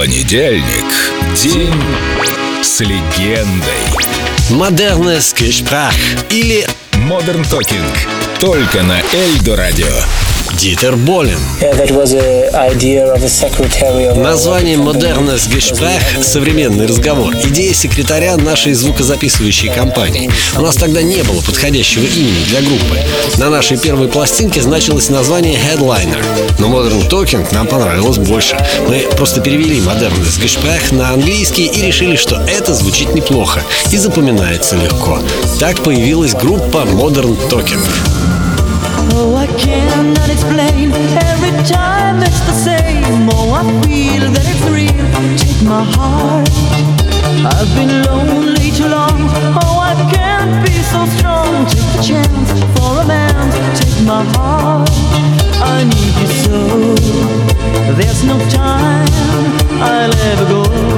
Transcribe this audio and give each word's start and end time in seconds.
Понедельник. 0.00 0.86
День 1.34 1.74
с 2.62 2.80
легендой. 2.80 3.84
Модерnes 4.48 5.34
Gespräch 5.36 5.92
или 6.30 6.66
Modern 6.92 7.44
Talking. 7.44 7.84
Только 8.38 8.82
на 8.82 9.02
Эльдо 9.12 9.56
Радио. 9.56 9.92
Дитер 10.60 10.94
Болин. 10.94 11.38
Название 14.14 14.76
Modernes 14.76 15.48
Gespräch— 15.48 16.22
современный 16.22 16.84
разговор. 16.84 17.34
Идея 17.44 17.72
секретаря 17.72 18.36
нашей 18.36 18.74
звукозаписывающей 18.74 19.70
компании. 19.70 20.30
У 20.58 20.60
нас 20.60 20.76
тогда 20.76 21.00
не 21.00 21.22
было 21.22 21.40
подходящего 21.40 22.04
имени 22.04 22.44
для 22.44 22.60
группы. 22.60 22.98
На 23.38 23.48
нашей 23.48 23.78
первой 23.78 24.08
пластинке 24.08 24.60
значилось 24.60 25.08
название 25.08 25.58
Headliner. 25.58 26.22
Но 26.58 26.68
Modern 26.68 27.08
Talking 27.08 27.46
нам 27.54 27.66
понравилось 27.66 28.18
больше. 28.18 28.58
Мы 28.86 29.08
просто 29.16 29.40
перевели 29.40 29.80
Modernes 29.80 30.38
Gespräch 30.38 30.94
на 30.94 31.14
английский 31.14 31.68
и 31.68 31.86
решили, 31.86 32.16
что 32.16 32.36
это 32.36 32.74
звучит 32.74 33.14
неплохо 33.14 33.62
и 33.90 33.96
запоминается 33.96 34.76
легко. 34.76 35.20
Так 35.58 35.82
появилась 35.82 36.34
группа 36.34 36.84
Modern 36.84 37.38
Talking. 37.48 37.80
Oh, 39.12 39.36
I 39.36 39.46
cannot 39.46 40.28
explain. 40.28 40.92
Every 40.92 41.52
time 41.64 42.22
it's 42.22 42.40
the 42.46 42.52
same. 42.52 43.28
Oh, 43.32 43.52
I 43.52 43.62
feel 43.84 44.30
that 44.30 44.46
it's 44.52 44.64
real. 44.68 45.06
Take 45.36 45.62
my 45.66 45.84
heart. 45.96 46.48
I've 47.54 47.72
been 47.74 48.02
lonely 48.04 48.70
too 48.70 48.88
long. 48.88 49.18
Oh, 49.62 49.78
I 49.80 49.94
can't 50.14 50.64
be 50.66 50.72
so 50.92 51.06
strong. 51.16 51.66
Take 51.66 51.88
the 51.96 52.02
chance 52.02 52.50
for 52.74 53.02
a 53.02 53.06
man. 53.06 53.50
Take 53.76 54.06
my 54.06 54.24
heart. 54.34 54.90
I 55.62 55.84
need 55.84 56.14
you 56.20 56.30
so. 56.44 56.58
There's 57.96 58.22
no 58.24 58.38
time. 58.50 59.08
I'll 59.82 60.14
ever 60.30 60.46
go. 60.46 60.89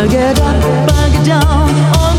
I 0.00 0.08
get 0.08 0.40
up, 0.40 0.64
I 0.94 1.10
get 1.12 1.26
down, 1.26 2.09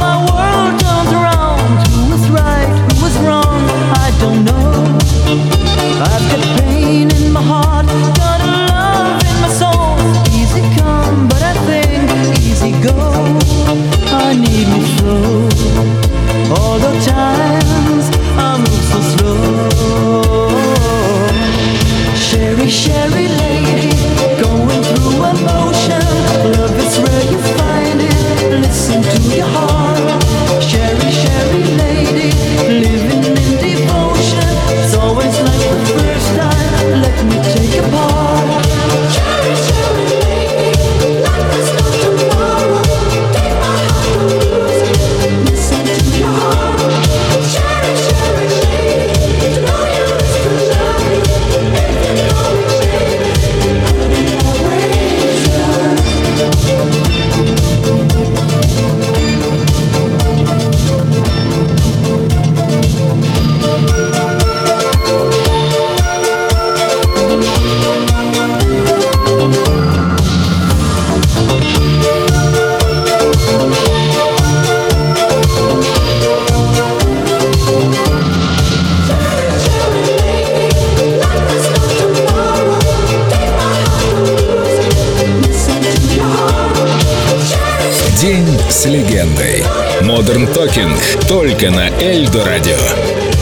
День 88.21 88.47
с 88.69 88.85
легендой. 88.85 89.63
Modern 90.01 90.47
Talking. 90.53 90.95
Только 91.27 91.71
на 91.71 91.89
Эльдо 91.99 92.45
Радио. 92.45 93.40